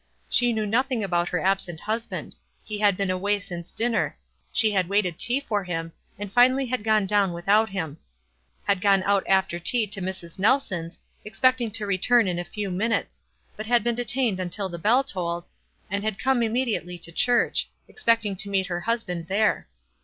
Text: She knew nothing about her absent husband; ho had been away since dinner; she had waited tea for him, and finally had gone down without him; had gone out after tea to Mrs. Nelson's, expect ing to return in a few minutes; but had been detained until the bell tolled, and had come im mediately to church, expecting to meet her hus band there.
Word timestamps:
She 0.31 0.51
knew 0.51 0.65
nothing 0.65 1.03
about 1.03 1.29
her 1.29 1.37
absent 1.39 1.81
husband; 1.81 2.33
ho 2.67 2.79
had 2.79 2.97
been 2.97 3.11
away 3.11 3.39
since 3.39 3.71
dinner; 3.71 4.17
she 4.51 4.71
had 4.71 4.89
waited 4.89 5.19
tea 5.19 5.39
for 5.39 5.63
him, 5.63 5.91
and 6.17 6.33
finally 6.33 6.65
had 6.65 6.83
gone 6.83 7.05
down 7.05 7.33
without 7.33 7.69
him; 7.69 7.99
had 8.63 8.81
gone 8.81 9.03
out 9.03 9.23
after 9.27 9.59
tea 9.59 9.85
to 9.85 10.01
Mrs. 10.01 10.39
Nelson's, 10.39 10.99
expect 11.23 11.61
ing 11.61 11.69
to 11.69 11.85
return 11.85 12.27
in 12.27 12.39
a 12.39 12.43
few 12.43 12.71
minutes; 12.71 13.21
but 13.55 13.67
had 13.67 13.83
been 13.83 13.93
detained 13.93 14.39
until 14.39 14.69
the 14.69 14.79
bell 14.79 15.03
tolled, 15.03 15.43
and 15.87 16.03
had 16.03 16.17
come 16.17 16.41
im 16.41 16.53
mediately 16.53 16.97
to 16.97 17.11
church, 17.11 17.69
expecting 17.87 18.35
to 18.37 18.49
meet 18.49 18.65
her 18.65 18.79
hus 18.79 19.03
band 19.03 19.27
there. 19.27 19.67